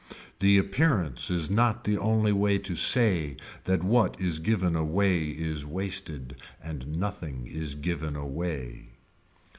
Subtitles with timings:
[0.39, 5.63] The appearance is not the only way to say that what is given away is
[5.63, 8.87] wasted and nothing is given away.